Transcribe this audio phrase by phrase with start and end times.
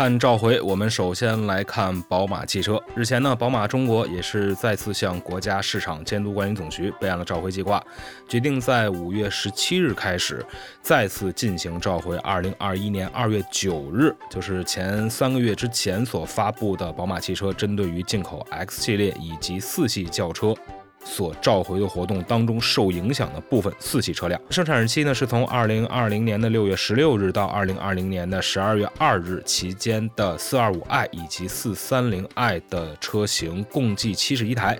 [0.00, 2.82] 看召回，我们首先来看宝马汽车。
[2.94, 7.84] 日前呢，宝马中国也是再次向国家市场监督管理总局备案了召回计划，
[8.26, 10.42] 决定在五月十七日开始
[10.80, 12.16] 再次进行召回。
[12.20, 20.54] 二零二一年二月九日，就是前三个月之前所发布的宝马汽车针对于进口 X 系列以及四系轿车。
[21.04, 34.78] 所召回的活动当中受影响的部分四系车辆，生产日期呢是从二零二零年的六月十六日到二零二零年的十二月二日期间的四二五 i 以及四三零 i 的车型，共计七十一台。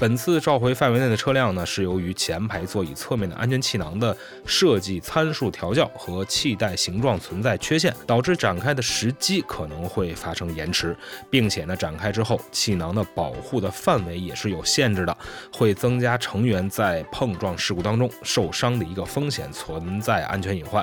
[0.00, 10.96] 本次召回范围内的车辆呢，是由于前排座椅侧面的安全气囊的设计参数调校和气带形状存在缺陷，导致展开的时机可能会发生延迟，
[11.28, 15.14] 并且呢，展开之后气囊的保护的范围也是有限制的，
[15.52, 20.82] 会增加成员在碰撞事故当中受伤的一个风险，存在安全隐患。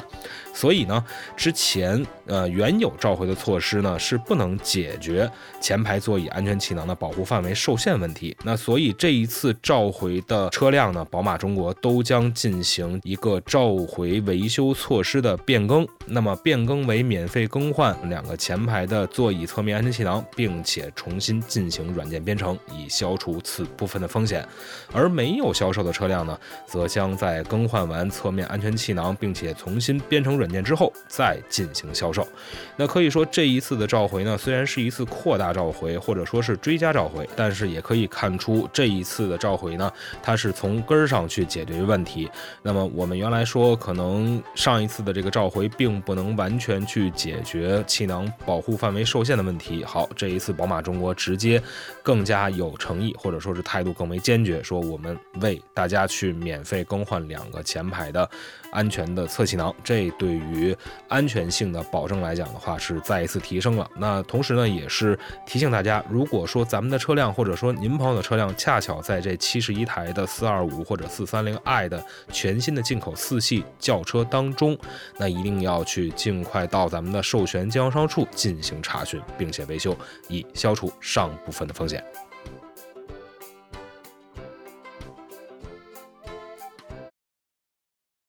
[0.54, 1.04] 所以呢，
[1.36, 5.28] 之前呃原有召回的措施呢是不能解决
[5.60, 8.38] 前排座椅安全气囊的保护范围受限问题。
[8.44, 9.07] 那所以这。
[9.08, 15.88] 这一次召回的车辆呢，宝马中国都将进行一个召回维修措施的变更。
[16.10, 24.46] 那么变更为免费更换两个前排的座椅侧面安全气囊，并且重新进行软件编程，以消除此部分的风险。
[24.92, 32.28] 而没有销售的车辆呢，则将在更换完侧面安全气囊，并且重新编程软件之后再进行销售。
[32.76, 38.97] 那可以说这一次的召回呢，虽然是一次扩大召回，或者说是追加召回，但是也可以看出这。
[38.98, 42.30] 一次的召回呢，它是从根儿上去解决问题。
[42.64, 49.84] 那么我们原来说，可能上一次的这个召回并不能完全去解决气囊保护范围受限的问题。
[49.84, 51.62] 好，这一次宝马中国直接
[52.02, 58.30] 更加有诚意，或者说是态度更为坚决，说我们为大家去免费更换两个前排的
[58.72, 59.74] 安全的侧气囊。
[59.84, 60.76] 这对于
[61.08, 63.90] 安全性的保证来讲的话，是再一次提升了。
[63.98, 74.78] 那同时呢，也是提醒大家，如果说咱们的车辆，或者说您朋友的车辆，恰巧巧在这七十一台的四二五或者四三零 i 的全新的进口四系轿车当中，
[75.18, 79.94] 那一定要去尽快到咱们的授权经销商处进行查询，并且维修，
[80.30, 82.02] 以消除上部分的风险。